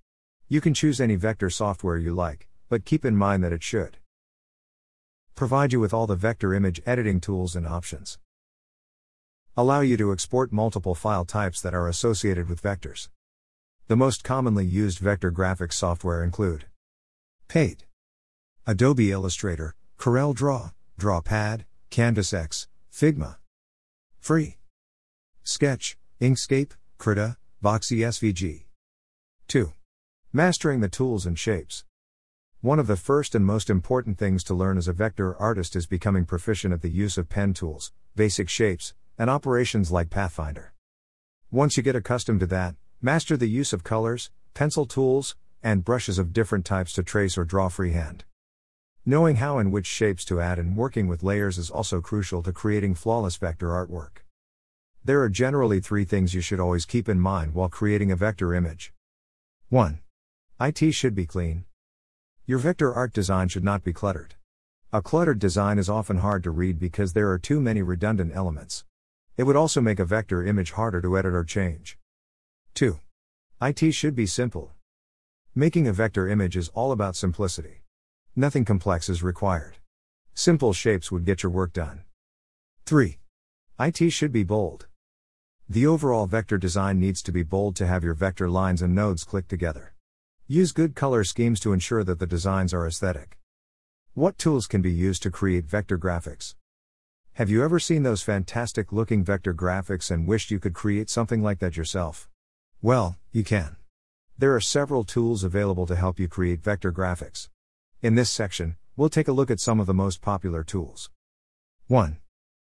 You 0.50 0.60
can 0.62 0.74
choose 0.74 1.00
any 1.00 1.16
vector 1.16 1.50
software 1.50 1.96
you 1.96 2.14
like, 2.14 2.48
but 2.70 2.86
keep 2.86 3.06
in 3.06 3.16
mind 3.16 3.44
that 3.44 3.54
it 3.54 3.64
should 3.64 3.98
provide 5.36 5.72
you 5.72 5.80
with 5.80 5.94
all 5.94 6.08
the 6.08 6.16
vector 6.16 6.54
image 6.54 6.82
editing 6.86 7.22
tools 7.22 7.56
and 7.56 7.68
options. 7.68 8.18
Allow 9.56 9.82
you 9.82 9.98
to 9.98 10.12
export 10.12 10.52
multiple 10.52 10.96
file 10.96 11.24
types 11.24 11.62
that 11.62 11.74
are 11.74 11.88
associated 11.88 12.50
with 12.50 12.64
vectors. 12.64 13.10
The 13.88 13.96
most 13.96 14.24
commonly 14.24 14.66
used 14.66 15.00
vector 15.00 15.32
graphics 15.32 15.74
software 15.74 16.24
include 16.24 16.66
Paint, 17.48 17.86
Adobe 18.66 19.12
Illustrator, 19.12 19.76
Corel 19.98 20.34
Draw, 20.34 20.72
DrawPad, 21.02 21.66
CanvasX, 21.90 22.68
Figma. 22.94 23.38
Free. 24.20 24.58
Sketch, 25.42 25.98
Inkscape, 26.22 26.74
Krita, 27.00 27.38
Boxy 27.64 28.06
SVG. 28.06 28.66
2. 29.48 29.74
Mastering 30.32 30.80
the 30.80 30.88
tools 30.88 31.26
and 31.26 31.40
shapes. 31.40 31.86
One 32.62 32.78
of 32.78 32.86
the 32.86 32.96
first 32.96 33.34
and 33.34 33.44
most 33.44 33.68
important 33.68 34.20
things 34.20 34.44
to 34.44 34.54
learn 34.54 34.78
as 34.78 34.88
a 34.88 34.94
vector 34.94 35.36
artist 35.38 35.76
is 35.76 35.88
becoming 35.88 36.26
proficient 36.26 36.72
at 36.72 36.84
the 36.84 36.92
use 36.92 37.18
of 37.18 37.30
pen 37.30 37.56
tools, 37.56 37.92
basic 38.16 38.48
shapes, 38.48 38.94
and 39.18 39.28
operations 39.28 39.92
like 39.92 40.12
Pathfinder. 40.12 40.72
Once 41.50 41.78
you 41.78 41.82
get 41.82 41.96
accustomed 41.96 42.42
to 42.42 42.46
that, 42.46 42.76
master 43.02 43.36
the 43.36 43.50
use 43.50 43.74
of 43.74 43.84
colors, 43.84 44.30
pencil 44.54 44.86
tools, 44.86 45.36
and 45.64 45.84
brushes 45.84 46.20
of 46.20 46.32
different 46.32 46.64
types 46.64 46.94
to 46.94 47.02
trace 47.02 47.40
or 47.40 47.44
draw 47.44 47.70
freehand. 47.70 48.24
Knowing 49.04 49.38
how 49.38 49.58
and 49.58 49.72
which 49.72 49.88
shapes 49.88 50.24
to 50.24 50.40
add 50.40 50.60
and 50.60 50.78
working 50.78 51.08
with 51.08 51.24
layers 51.24 51.58
is 51.58 51.72
also 51.72 52.00
crucial 52.00 52.44
to 52.44 52.54
creating 52.54 52.94
flawless 52.94 53.36
vector 53.36 53.70
artwork. 53.70 54.22
There 55.04 55.24
are 55.24 55.30
generally 55.30 55.80
three 55.80 56.06
things 56.06 56.36
you 56.36 56.42
should 56.42 56.60
always 56.60 56.86
keep 56.86 57.10
in 57.10 57.20
mind 57.20 57.56
while 57.56 57.68
creating 57.68 58.12
a 58.12 58.16
vector 58.16 58.54
image. 58.54 58.94
1. 59.70 60.02
IT 60.60 60.92
should 60.92 61.16
be 61.16 61.26
clean. 61.26 61.66
Your 62.46 62.60
vector 62.60 62.94
art 62.94 63.12
design 63.12 63.48
should 63.48 63.64
not 63.64 63.84
be 63.84 63.92
cluttered. 63.92 64.36
A 64.94 65.02
cluttered 65.02 65.40
design 65.40 65.80
is 65.80 65.90
often 65.90 66.20
hard 66.20 66.44
to 66.44 66.52
read 66.52 66.78
because 66.78 67.14
there 67.14 67.32
are 67.32 67.40
too 67.40 67.60
many 67.60 67.82
redundant 67.82 68.34
elements. 68.36 68.86
It 69.36 69.46
would 69.46 69.56
also 69.56 69.82
make 69.82 70.00
a 70.00 70.06
vector 70.06 70.46
image 70.46 70.74
harder 70.74 71.02
to 71.02 71.18
edit 71.18 71.34
or 71.34 71.44
change. 71.44 71.98
2. 72.76 73.00
IT 73.64 73.96
should 73.96 74.14
be 74.14 74.28
simple. 74.28 74.74
Making 75.56 75.88
a 75.88 75.94
vector 75.94 76.28
image 76.28 76.56
is 76.56 76.70
all 76.76 76.92
about 76.92 77.16
simplicity. 77.16 77.81
Nothing 78.36 78.64
complex 78.64 79.10
is 79.10 79.22
required. 79.22 79.76
Simple 80.34 80.72
shapes 80.72 81.12
would 81.12 81.26
get 81.26 81.44
your 81.44 81.52
work 81.52 81.74
done. 81.74 82.06
3. 82.86 83.20
IT 83.78 84.10
should 84.12 84.32
be 84.32 84.46
bold. 84.46 84.88
The 85.68 85.86
overall 85.86 86.28
vector 86.28 86.58
design 86.58 86.98
needs 86.98 87.22
to 87.24 87.34
be 87.34 87.44
bold 87.44 87.76
to 87.76 87.88
have 87.88 88.06
your 88.06 88.14
vector 88.14 88.50
lines 88.50 88.82
and 88.82 88.96
nodes 88.96 89.26
click 89.26 89.50
together. 89.50 89.96
Use 90.48 90.72
good 90.72 90.96
color 90.96 91.26
schemes 91.26 91.60
to 91.60 91.74
ensure 91.74 92.06
that 92.06 92.20
the 92.20 92.26
designs 92.26 92.74
are 92.74 92.88
aesthetic. 92.88 93.38
What 94.14 94.38
tools 94.38 94.66
can 94.66 94.82
be 94.82 94.94
used 94.94 95.24
to 95.24 95.32
create 95.32 95.66
vector 95.66 95.98
graphics? 95.98 96.56
Have 97.34 97.50
you 97.50 97.66
ever 97.66 97.80
seen 97.80 98.04
those 98.04 98.24
fantastic 98.24 98.94
looking 98.94 99.26
vector 99.26 99.54
graphics 99.54 100.10
and 100.10 100.26
wished 100.26 100.52
you 100.52 100.60
could 100.60 100.74
create 100.74 101.10
something 101.10 101.44
like 101.44 101.60
that 101.60 101.76
yourself? 101.76 102.30
Well, 102.82 103.18
you 103.34 103.44
can. 103.44 103.76
There 104.38 104.56
are 104.56 104.62
several 104.62 105.04
tools 105.04 105.44
available 105.44 105.86
to 105.86 105.98
help 105.98 106.18
you 106.18 106.30
create 106.30 106.64
vector 106.64 106.94
graphics. 106.94 107.50
In 108.04 108.16
this 108.16 108.32
section, 108.32 108.78
we'll 108.96 109.10
take 109.10 109.28
a 109.28 109.32
look 109.32 109.52
at 109.52 109.60
some 109.60 109.80
of 109.80 109.86
the 109.86 109.94
most 109.94 110.22
popular 110.22 110.64
tools. 110.64 111.12
1. 111.86 112.18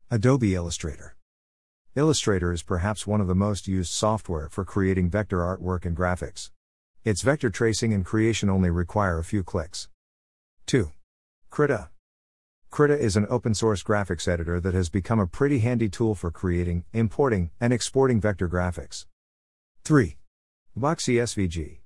Adobe 0.08 0.54
Illustrator. 0.54 1.16
Illustrator 1.96 2.52
is 2.52 2.62
perhaps 2.62 3.04
one 3.04 3.20
of 3.20 3.26
the 3.26 3.34
most 3.34 3.66
used 3.66 3.92
software 3.92 4.48
for 4.48 4.64
creating 4.64 5.10
vector 5.10 5.38
artwork 5.38 5.84
and 5.84 5.96
graphics. 5.96 6.52
Its 7.02 7.22
vector 7.22 7.50
tracing 7.50 7.92
and 7.92 8.06
creation 8.06 8.48
only 8.48 8.70
require 8.70 9.18
a 9.18 9.24
few 9.24 9.42
clicks. 9.42 9.88
2. 10.66 10.92
Krita. 11.50 11.90
Krita 12.70 12.96
is 12.96 13.16
an 13.16 13.26
open 13.28 13.54
source 13.54 13.82
graphics 13.82 14.28
editor 14.28 14.60
that 14.60 14.74
has 14.74 14.88
become 14.88 15.18
a 15.18 15.26
pretty 15.26 15.58
handy 15.58 15.88
tool 15.88 16.14
for 16.14 16.30
creating, 16.30 16.84
importing, 16.92 17.50
and 17.60 17.72
exporting 17.72 18.20
vector 18.20 18.48
graphics. 18.48 19.06
3. 19.82 20.16
Boxy 20.78 21.14
SVG. 21.16 21.83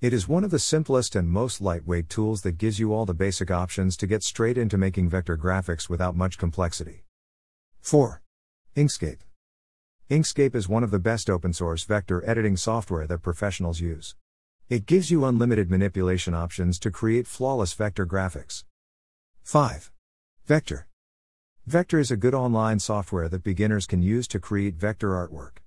It 0.00 0.12
is 0.12 0.28
one 0.28 0.44
of 0.44 0.50
the 0.50 0.58
simplest 0.58 1.16
and 1.16 1.28
most 1.28 1.60
lightweight 1.60 2.08
tools 2.08 2.42
that 2.42 2.58
gives 2.58 2.78
you 2.78 2.92
all 2.92 3.06
the 3.06 3.14
basic 3.14 3.50
options 3.50 3.96
to 3.96 4.06
get 4.06 4.22
straight 4.22 4.58
into 4.58 4.76
making 4.76 5.08
vector 5.08 5.38
graphics 5.38 5.88
without 5.88 6.14
much 6.14 6.36
complexity. 6.36 7.04
4. 7.80 8.20
Inkscape. 8.76 9.20
Inkscape 10.10 10.54
is 10.54 10.68
one 10.68 10.84
of 10.84 10.90
the 10.90 10.98
best 10.98 11.30
open 11.30 11.54
source 11.54 11.84
vector 11.84 12.22
editing 12.28 12.56
software 12.56 13.06
that 13.06 13.22
professionals 13.22 13.80
use. 13.80 14.14
It 14.68 14.84
gives 14.84 15.10
you 15.10 15.24
unlimited 15.24 15.70
manipulation 15.70 16.34
options 16.34 16.78
to 16.80 16.90
create 16.90 17.26
flawless 17.26 17.72
vector 17.72 18.06
graphics. 18.06 18.64
5. 19.42 19.90
Vectr. 20.46 20.84
Vectr 21.68 21.98
is 21.98 22.10
a 22.10 22.16
good 22.18 22.34
online 22.34 22.78
software 22.78 23.28
that 23.30 23.42
beginners 23.42 23.86
can 23.86 24.02
use 24.02 24.28
to 24.28 24.38
create 24.38 24.74
vector 24.74 25.10
artwork. 25.10 25.63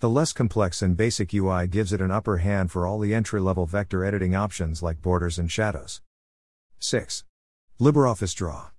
The 0.00 0.08
less 0.08 0.32
complex 0.32 0.80
and 0.80 0.96
basic 0.96 1.34
UI 1.34 1.66
gives 1.66 1.92
it 1.92 2.00
an 2.00 2.12
upper 2.12 2.36
hand 2.36 2.70
for 2.70 2.86
all 2.86 3.00
the 3.00 3.12
entry 3.12 3.40
level 3.40 3.66
vector 3.66 4.04
editing 4.04 4.32
options 4.32 4.80
like 4.80 5.02
borders 5.02 5.40
and 5.40 5.50
shadows. 5.50 6.02
6. 6.78 7.24
LibreOffice 7.80 8.32
Draw. 8.36 8.70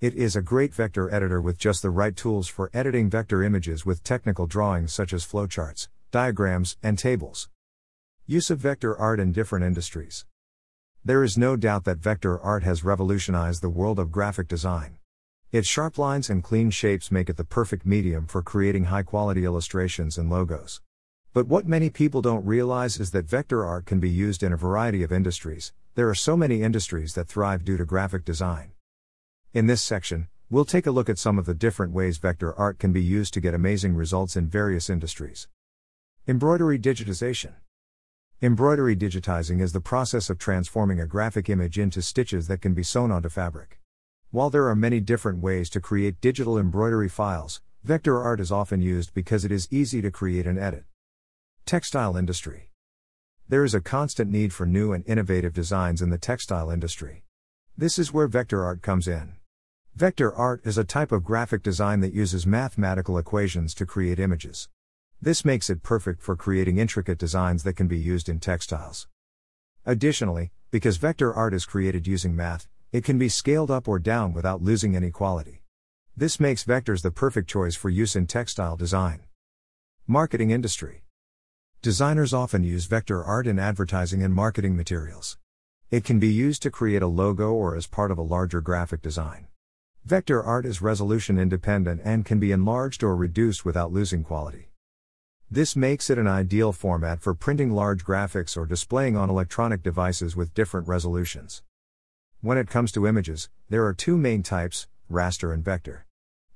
It 0.00 0.14
is 0.14 0.36
a 0.36 0.42
great 0.42 0.72
vector 0.72 1.12
editor 1.12 1.40
with 1.40 1.58
just 1.58 1.82
the 1.82 1.90
right 1.90 2.14
tools 2.14 2.46
for 2.46 2.70
editing 2.72 3.10
vector 3.10 3.42
images 3.42 3.84
with 3.84 4.04
technical 4.04 4.46
drawings 4.46 4.92
such 4.94 5.12
as 5.12 5.26
flowcharts, 5.26 5.88
diagrams, 6.12 6.76
and 6.80 6.96
tables. 6.96 7.48
Use 8.24 8.48
of 8.48 8.60
vector 8.60 8.96
art 8.96 9.18
in 9.18 9.32
different 9.32 9.64
industries. 9.64 10.26
There 11.04 11.24
is 11.24 11.36
no 11.36 11.56
doubt 11.56 11.82
that 11.86 11.98
vector 11.98 12.38
art 12.38 12.62
has 12.62 12.84
revolutionized 12.84 13.62
the 13.62 13.68
world 13.68 13.98
of 13.98 14.12
graphic 14.12 14.46
design. 14.46 14.98
Its 15.52 15.68
sharp 15.68 15.96
lines 15.96 16.28
and 16.28 16.42
clean 16.42 16.70
shapes 16.70 17.12
make 17.12 17.30
it 17.30 17.36
the 17.36 17.44
perfect 17.44 17.86
medium 17.86 18.26
for 18.26 18.42
creating 18.42 18.86
high 18.86 19.04
quality 19.04 19.44
illustrations 19.44 20.18
and 20.18 20.28
logos. 20.28 20.80
But 21.32 21.46
what 21.46 21.68
many 21.68 21.88
people 21.88 22.20
don't 22.20 22.44
realize 22.44 22.98
is 22.98 23.12
that 23.12 23.28
vector 23.28 23.64
art 23.64 23.86
can 23.86 24.00
be 24.00 24.10
used 24.10 24.42
in 24.42 24.52
a 24.52 24.56
variety 24.56 25.04
of 25.04 25.12
industries. 25.12 25.72
There 25.94 26.08
are 26.08 26.16
so 26.16 26.36
many 26.36 26.62
industries 26.62 27.14
that 27.14 27.28
thrive 27.28 27.64
due 27.64 27.76
to 27.76 27.84
graphic 27.84 28.24
design. 28.24 28.72
In 29.54 29.68
this 29.68 29.82
section, 29.82 30.26
we'll 30.50 30.64
take 30.64 30.84
a 30.84 30.90
look 30.90 31.08
at 31.08 31.16
some 31.16 31.38
of 31.38 31.46
the 31.46 31.54
different 31.54 31.92
ways 31.92 32.18
vector 32.18 32.52
art 32.54 32.80
can 32.80 32.92
be 32.92 33.02
used 33.02 33.32
to 33.34 33.40
get 33.40 33.54
amazing 33.54 33.94
results 33.94 34.34
in 34.34 34.48
various 34.48 34.90
industries. 34.90 35.46
Embroidery 36.26 36.78
digitization. 36.78 37.52
Embroidery 38.42 38.96
digitizing 38.96 39.60
is 39.62 39.72
the 39.72 39.80
process 39.80 40.28
of 40.28 40.38
transforming 40.38 41.00
a 41.00 41.06
graphic 41.06 41.48
image 41.48 41.78
into 41.78 42.02
stitches 42.02 42.48
that 42.48 42.60
can 42.60 42.74
be 42.74 42.82
sewn 42.82 43.12
onto 43.12 43.28
fabric. 43.28 43.78
While 44.32 44.50
there 44.50 44.68
are 44.68 44.74
many 44.74 45.00
different 45.00 45.38
ways 45.38 45.70
to 45.70 45.80
create 45.80 46.20
digital 46.20 46.58
embroidery 46.58 47.08
files, 47.08 47.60
vector 47.84 48.20
art 48.20 48.40
is 48.40 48.50
often 48.50 48.82
used 48.82 49.14
because 49.14 49.44
it 49.44 49.52
is 49.52 49.68
easy 49.70 50.02
to 50.02 50.10
create 50.10 50.46
and 50.46 50.58
edit. 50.58 50.84
Textile 51.64 52.16
industry. 52.16 52.70
There 53.48 53.62
is 53.62 53.72
a 53.72 53.80
constant 53.80 54.28
need 54.28 54.52
for 54.52 54.66
new 54.66 54.92
and 54.92 55.04
innovative 55.06 55.52
designs 55.52 56.02
in 56.02 56.10
the 56.10 56.18
textile 56.18 56.70
industry. 56.70 57.22
This 57.78 57.98
is 57.98 58.12
where 58.12 58.26
vector 58.26 58.64
art 58.64 58.82
comes 58.82 59.06
in. 59.06 59.36
Vector 59.94 60.34
art 60.34 60.60
is 60.64 60.76
a 60.76 60.84
type 60.84 61.12
of 61.12 61.22
graphic 61.22 61.62
design 61.62 62.00
that 62.00 62.12
uses 62.12 62.46
mathematical 62.46 63.18
equations 63.18 63.74
to 63.74 63.86
create 63.86 64.18
images. 64.18 64.68
This 65.22 65.44
makes 65.44 65.70
it 65.70 65.84
perfect 65.84 66.20
for 66.20 66.34
creating 66.34 66.78
intricate 66.78 67.18
designs 67.18 67.62
that 67.62 67.76
can 67.76 67.86
be 67.86 67.98
used 67.98 68.28
in 68.28 68.40
textiles. 68.40 69.06
Additionally, 69.86 70.50
because 70.72 70.96
vector 70.96 71.32
art 71.32 71.54
is 71.54 71.64
created 71.64 72.08
using 72.08 72.34
math, 72.34 72.66
it 72.96 73.04
can 73.04 73.18
be 73.18 73.28
scaled 73.28 73.70
up 73.70 73.86
or 73.86 73.98
down 73.98 74.32
without 74.32 74.62
losing 74.62 74.96
any 74.96 75.10
quality. 75.10 75.60
This 76.16 76.40
makes 76.40 76.64
vectors 76.64 77.02
the 77.02 77.10
perfect 77.10 77.46
choice 77.46 77.76
for 77.76 77.90
use 77.90 78.16
in 78.16 78.26
textile 78.26 78.74
design. 78.74 79.24
Marketing 80.06 80.50
industry. 80.50 81.02
Designers 81.82 82.32
often 82.32 82.64
use 82.64 82.86
vector 82.86 83.22
art 83.22 83.46
in 83.46 83.58
advertising 83.58 84.22
and 84.22 84.32
marketing 84.32 84.74
materials. 84.74 85.36
It 85.90 86.04
can 86.04 86.18
be 86.18 86.32
used 86.32 86.62
to 86.62 86.70
create 86.70 87.02
a 87.02 87.06
logo 87.06 87.52
or 87.52 87.76
as 87.76 87.86
part 87.86 88.10
of 88.10 88.16
a 88.16 88.22
larger 88.22 88.62
graphic 88.62 89.02
design. 89.02 89.48
Vector 90.06 90.42
art 90.42 90.64
is 90.64 90.80
resolution 90.80 91.38
independent 91.38 92.00
and 92.02 92.24
can 92.24 92.40
be 92.40 92.50
enlarged 92.50 93.02
or 93.02 93.14
reduced 93.14 93.66
without 93.66 93.92
losing 93.92 94.24
quality. 94.24 94.70
This 95.50 95.76
makes 95.76 96.08
it 96.08 96.16
an 96.16 96.26
ideal 96.26 96.72
format 96.72 97.20
for 97.20 97.34
printing 97.34 97.72
large 97.72 98.06
graphics 98.06 98.56
or 98.56 98.64
displaying 98.64 99.18
on 99.18 99.28
electronic 99.28 99.82
devices 99.82 100.34
with 100.34 100.54
different 100.54 100.88
resolutions. 100.88 101.62
When 102.46 102.58
it 102.58 102.70
comes 102.70 102.92
to 102.92 103.08
images, 103.08 103.48
there 103.70 103.84
are 103.86 103.92
two 103.92 104.16
main 104.16 104.44
types 104.44 104.86
raster 105.10 105.52
and 105.52 105.64
vector. 105.64 106.06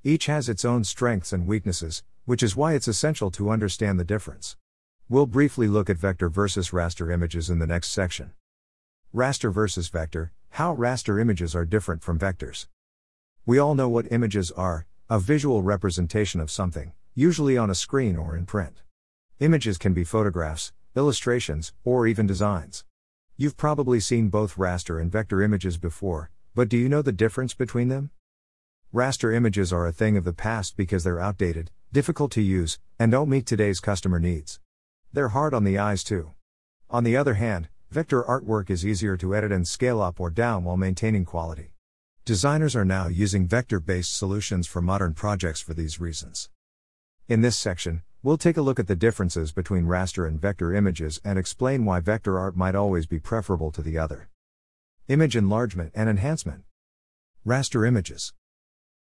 Each 0.05 0.27
has 0.27 0.47
its 0.47 0.63
own 0.63 0.85
strengths 0.85 1.33
and 1.33 1.45
weaknesses, 1.45 2.01
which 2.23 2.41
is 2.41 2.55
why 2.55 2.75
it's 2.75 2.87
essential 2.87 3.29
to 3.31 3.49
understand 3.49 3.99
the 3.99 4.05
difference. 4.05 4.55
We'll 5.09 5.25
briefly 5.25 5.67
look 5.67 5.89
at 5.89 5.97
vector 5.97 6.29
versus 6.29 6.69
raster 6.69 7.13
images 7.13 7.49
in 7.49 7.59
the 7.59 7.67
next 7.67 7.89
section. 7.89 8.31
Raster 9.13 9.51
versus 9.51 9.89
vector 9.89 10.31
How 10.51 10.73
raster 10.73 11.19
images 11.19 11.53
are 11.57 11.65
different 11.65 12.03
from 12.03 12.17
vectors. 12.17 12.67
We 13.45 13.59
all 13.59 13.75
know 13.75 13.89
what 13.89 14.09
images 14.13 14.49
are 14.51 14.85
a 15.09 15.19
visual 15.19 15.61
representation 15.61 16.39
of 16.39 16.49
something, 16.49 16.93
usually 17.15 17.57
on 17.57 17.69
a 17.69 17.75
screen 17.75 18.15
or 18.15 18.37
in 18.37 18.45
print. 18.45 18.81
Images 19.41 19.77
can 19.77 19.93
be 19.93 20.05
photographs, 20.05 20.71
illustrations, 20.95 21.73
or 21.83 22.07
even 22.07 22.27
designs. 22.27 22.85
You've 23.37 23.57
probably 23.57 23.99
seen 23.99 24.29
both 24.29 24.55
raster 24.55 25.01
and 25.01 25.11
vector 25.11 25.41
images 25.41 25.77
before, 25.77 26.29
but 26.53 26.69
do 26.69 26.77
you 26.77 26.87
know 26.87 27.01
the 27.01 27.11
difference 27.11 27.53
between 27.53 27.87
them? 27.87 28.11
Raster 28.93 29.33
images 29.33 29.71
are 29.71 29.87
a 29.87 29.93
thing 29.93 30.17
of 30.17 30.25
the 30.25 30.33
past 30.33 30.75
because 30.75 31.03
they're 31.03 31.19
outdated, 31.19 31.71
difficult 31.91 32.31
to 32.33 32.41
use, 32.41 32.77
and 32.99 33.11
don't 33.11 33.29
meet 33.29 33.45
today's 33.45 33.79
customer 33.79 34.19
needs. 34.19 34.59
They're 35.13 35.29
hard 35.29 35.53
on 35.53 35.63
the 35.63 35.77
eyes 35.77 36.03
too. 36.03 36.33
On 36.89 37.03
the 37.03 37.17
other 37.17 37.35
hand, 37.35 37.69
vector 37.89 38.21
artwork 38.21 38.69
is 38.69 38.85
easier 38.85 39.17
to 39.17 39.35
edit 39.35 39.51
and 39.51 39.67
scale 39.67 40.01
up 40.01 40.19
or 40.19 40.29
down 40.29 40.63
while 40.63 40.77
maintaining 40.77 41.25
quality. 41.25 41.73
Designers 42.25 42.75
are 42.75 42.85
now 42.85 43.07
using 43.07 43.47
vector 43.47 43.79
based 43.79 44.15
solutions 44.15 44.67
for 44.67 44.81
modern 44.81 45.13
projects 45.13 45.61
for 45.61 45.73
these 45.73 45.99
reasons. 45.99 46.49
In 47.27 47.41
this 47.41 47.57
section, 47.57 48.03
we'll 48.23 48.37
take 48.37 48.57
a 48.57 48.61
look 48.61 48.79
at 48.79 48.87
the 48.87 48.95
differences 48.95 49.51
between 49.51 49.85
raster 49.85 50.27
and 50.27 50.39
vector 50.39 50.75
images 50.75 51.19
and 51.23 51.39
explain 51.39 51.85
why 51.85 51.99
vector 51.99 52.37
art 52.37 52.55
might 52.55 52.75
always 52.75 53.07
be 53.07 53.17
preferable 53.17 53.71
to 53.71 53.81
the 53.81 53.97
other. 53.97 54.29
Image 55.07 55.35
enlargement 55.35 55.91
and 55.95 56.07
enhancement. 56.07 56.63
Raster 57.45 57.87
images. 57.87 58.33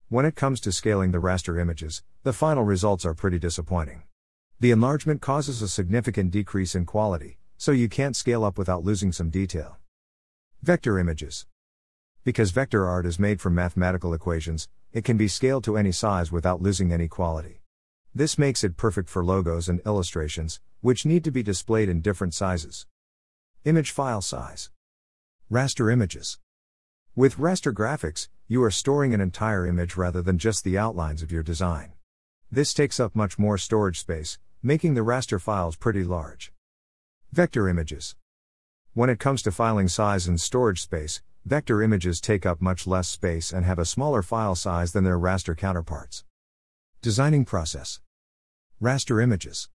When 0.08 0.24
it 0.24 0.36
comes 0.36 0.58
to 0.62 0.72
scaling 0.72 1.10
the 1.12 1.18
raster 1.18 1.60
images, 1.60 2.02
the 2.22 2.32
final 2.32 2.64
results 2.64 3.04
are 3.04 3.14
pretty 3.14 3.38
disappointing. 3.38 4.04
The 4.58 4.70
enlargement 4.70 5.20
causes 5.20 5.60
a 5.60 5.68
significant 5.68 6.30
decrease 6.30 6.74
in 6.74 6.86
quality, 6.86 7.38
so 7.58 7.72
you 7.72 7.90
can't 7.90 8.16
scale 8.16 8.42
up 8.42 8.56
without 8.56 8.84
losing 8.84 9.12
some 9.12 9.28
detail. 9.28 9.76
Vector 10.62 10.98
images. 10.98 11.46
Because 12.24 12.52
vector 12.52 12.88
art 12.88 13.04
is 13.04 13.18
made 13.18 13.40
from 13.40 13.54
mathematical 13.54 14.14
equations, 14.14 14.68
it 14.92 15.04
can 15.04 15.18
be 15.18 15.28
scaled 15.28 15.64
to 15.64 15.76
any 15.76 15.92
size 15.92 16.32
without 16.32 16.62
losing 16.62 16.90
any 16.90 17.06
quality. 17.06 17.60
This 18.12 18.37
makes 18.37 18.64
it 18.64 18.76
perfect 18.76 19.09
for 19.09 19.25
logos 19.25 19.69
and 19.69 19.81
illustrations, 19.87 20.61
which 20.81 21.07
need 21.07 21.23
to 21.23 21.31
be 21.31 21.45
displayed 21.45 21.88
in 21.88 22.00
different 22.00 22.35
sizes. 22.35 22.87
Image 23.64 23.93
file 23.93 24.21
size. 24.21 24.71
Raster 25.49 25.93
images. 25.93 26.40
With 27.14 27.37
raster 27.37 27.73
graphics, 27.73 28.29
you 28.49 28.64
are 28.64 28.71
storing 28.73 29.14
an 29.14 29.21
entire 29.21 29.64
image 29.64 29.97
rather 29.97 30.23
than 30.23 30.38
just 30.38 30.64
the 30.64 30.76
outlines 30.76 31.23
of 31.23 31.31
your 31.31 31.45
design. 31.45 31.93
This 32.50 32.75
takes 32.75 32.99
up 32.99 33.14
much 33.14 33.38
more 33.38 33.57
storage 33.57 34.00
space, 34.00 34.40
making 34.61 34.95
the 34.95 35.02
raster 35.02 35.40
files 35.40 35.76
pretty 35.76 36.02
large. 36.02 36.52
Vector 37.31 37.69
images. 37.69 38.17
When 38.93 39.09
it 39.09 39.21
comes 39.21 39.40
to 39.43 39.52
filing 39.52 39.87
size 39.87 40.26
and 40.26 40.40
storage 40.40 40.83
space, 40.83 41.23
vector 41.45 41.81
images 41.81 42.21
take 42.21 42.45
up 42.45 42.61
much 42.61 42.88
less 42.88 43.07
space 43.07 43.52
and 43.52 43.64
have 43.64 43.79
a 43.79 43.85
smaller 43.85 44.23
file 44.23 44.57
size 44.57 44.90
than 44.90 45.05
their 45.05 45.19
raster 45.19 45.57
counterparts. 45.57 46.25
Designing 47.02 47.47
process. 47.47 47.99
Raster 48.78 49.23
images. 49.23 49.71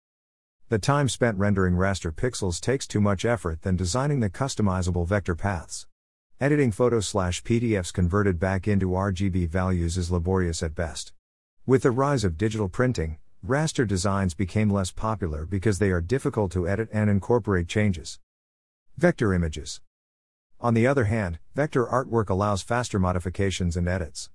The 0.68 0.78
time 0.78 1.08
spent 1.08 1.38
rendering 1.38 1.76
raster 1.76 2.12
pixels 2.12 2.60
takes 2.60 2.86
too 2.86 3.00
much 3.00 3.24
effort 3.24 3.62
than 3.62 3.78
designing 3.78 4.20
the 4.20 4.30
customizable 4.30 5.08
vector 5.08 5.34
paths. 5.34 5.88
Editing 6.42 6.74
photos 6.74 7.08
slash 7.08 7.42
PDFs 7.42 7.94
converted 7.94 8.42
back 8.42 8.68
into 8.68 8.90
RGB 8.90 9.48
values 9.48 9.98
is 9.98 10.12
laborious 10.12 10.62
at 10.62 10.76
best. 10.76 11.14
With 11.66 11.84
the 11.84 11.92
rise 11.92 12.26
of 12.26 12.38
digital 12.38 12.68
printing, 12.68 13.20
raster 13.42 13.88
designs 13.88 14.34
became 14.34 14.70
less 14.70 14.92
popular 14.92 15.46
because 15.46 15.80
they 15.80 15.92
are 15.92 16.02
difficult 16.02 16.52
to 16.52 16.68
edit 16.68 16.90
and 16.92 17.10
incorporate 17.10 17.70
changes. 17.70 18.20
Vector 18.98 19.34
images. 19.34 19.80
On 20.60 20.74
the 20.74 20.88
other 20.88 21.06
hand, 21.06 21.40
vector 21.56 21.86
artwork 21.86 22.30
allows 22.30 22.64
faster 22.64 23.00
modifications 23.00 23.78
and 23.78 23.88
edits. 23.88 24.30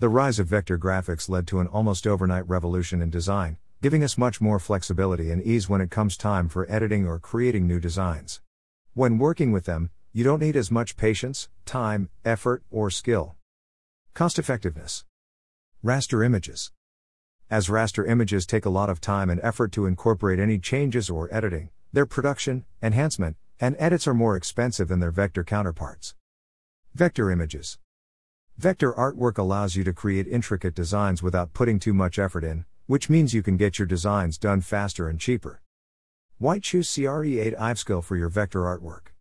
The 0.00 0.08
rise 0.08 0.38
of 0.38 0.46
vector 0.46 0.78
graphics 0.78 1.28
led 1.28 1.48
to 1.48 1.58
an 1.58 1.66
almost 1.66 2.06
overnight 2.06 2.48
revolution 2.48 3.02
in 3.02 3.10
design, 3.10 3.56
giving 3.82 4.04
us 4.04 4.16
much 4.16 4.40
more 4.40 4.60
flexibility 4.60 5.32
and 5.32 5.42
ease 5.42 5.68
when 5.68 5.80
it 5.80 5.90
comes 5.90 6.16
time 6.16 6.48
for 6.48 6.70
editing 6.70 7.04
or 7.04 7.18
creating 7.18 7.66
new 7.66 7.80
designs. 7.80 8.40
When 8.94 9.18
working 9.18 9.50
with 9.50 9.64
them, 9.64 9.90
you 10.12 10.22
don't 10.22 10.38
need 10.38 10.54
as 10.54 10.70
much 10.70 10.96
patience, 10.96 11.48
time, 11.66 12.10
effort, 12.24 12.62
or 12.70 12.90
skill. 12.90 13.34
Cost 14.14 14.38
effectiveness. 14.38 15.04
Raster 15.84 16.24
images. 16.24 16.70
As 17.50 17.66
raster 17.66 18.08
images 18.08 18.46
take 18.46 18.64
a 18.64 18.70
lot 18.70 18.88
of 18.88 19.00
time 19.00 19.28
and 19.28 19.40
effort 19.42 19.72
to 19.72 19.86
incorporate 19.86 20.38
any 20.38 20.60
changes 20.60 21.10
or 21.10 21.28
editing, 21.34 21.70
their 21.92 22.06
production, 22.06 22.64
enhancement, 22.80 23.36
and 23.58 23.74
edits 23.80 24.06
are 24.06 24.14
more 24.14 24.36
expensive 24.36 24.86
than 24.86 25.00
their 25.00 25.10
vector 25.10 25.42
counterparts. 25.42 26.14
Vector 26.94 27.32
images. 27.32 27.78
Vector 28.58 28.92
artwork 28.94 29.38
allows 29.38 29.76
you 29.76 29.84
to 29.84 29.92
create 29.92 30.26
intricate 30.26 30.74
designs 30.74 31.22
without 31.22 31.52
putting 31.52 31.78
too 31.78 31.94
much 31.94 32.18
effort 32.18 32.42
in, 32.42 32.64
which 32.86 33.08
means 33.08 33.32
you 33.32 33.40
can 33.40 33.56
get 33.56 33.78
your 33.78 33.86
designs 33.86 34.36
done 34.36 34.62
faster 34.62 35.08
and 35.08 35.20
cheaper. 35.20 35.62
Why 36.38 36.58
choose 36.58 36.88
Cre8iveSkill 36.88 38.02
for 38.02 38.16
your 38.16 38.28
vector 38.28 38.62
artwork? 38.62 39.12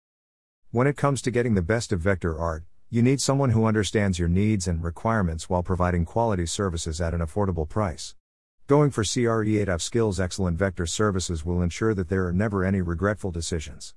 When 0.71 0.87
it 0.87 0.97
comes 0.97 1.21
to 1.21 1.29
getting 1.29 1.53
the 1.53 1.61
best 1.61 1.91
of 1.91 1.99
vector 1.99 2.35
art, 2.35 2.63
you 2.89 3.03
need 3.03 3.21
someone 3.21 3.51
who 3.51 3.67
understands 3.67 4.17
your 4.17 4.27
needs 4.27 4.67
and 4.67 4.83
requirements 4.83 5.47
while 5.47 5.61
providing 5.61 6.03
quality 6.03 6.47
services 6.47 6.99
at 6.99 7.13
an 7.13 7.19
affordable 7.19 7.69
price. 7.69 8.15
Going 8.65 8.89
for 8.89 9.03
Cre8iveSkill's 9.03 10.19
excellent 10.19 10.57
vector 10.57 10.87
services 10.87 11.45
will 11.45 11.61
ensure 11.61 11.93
that 11.93 12.09
there 12.09 12.25
are 12.25 12.33
never 12.33 12.65
any 12.65 12.81
regretful 12.81 13.29
decisions. 13.29 13.93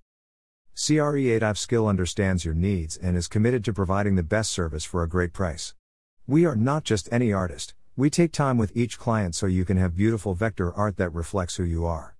Cre8iveSkill 0.77 1.89
understands 1.89 2.45
your 2.45 2.55
needs 2.55 2.97
and 2.97 3.17
is 3.17 3.29
committed 3.29 3.65
to 3.65 3.73
providing 3.73 4.17
the 4.17 4.23
best 4.23 4.50
service 4.50 4.85
for 4.85 5.03
a 5.03 5.09
great 5.09 5.33
price. 5.33 5.75
We 6.27 6.47
are 6.47 6.57
not 6.57 6.85
just 6.85 7.09
any 7.12 7.33
artist, 7.33 7.75
we 7.97 8.09
take 8.09 8.33
time 8.33 8.57
with 8.57 8.77
each 8.77 8.99
client 8.99 9.35
so 9.35 9.47
you 9.47 9.65
can 9.65 9.77
have 9.77 9.97
beautiful 9.97 10.35
vector 10.35 10.73
art 10.73 10.97
that 10.97 11.12
reflects 11.12 11.57
who 11.57 11.65
you 11.65 11.85
are. 11.85 12.17